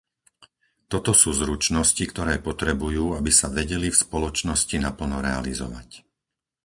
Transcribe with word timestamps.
Toto 0.91 1.11
sú 1.21 1.29
zručnosti, 1.41 2.01
ktoré 2.11 2.33
potrebujú, 2.47 3.05
aby 3.19 3.29
sa 3.39 3.47
vedeli 3.59 3.87
v 3.93 4.01
spoločnosti 4.05 4.77
naplno 4.85 5.17
realizovať. 5.29 5.89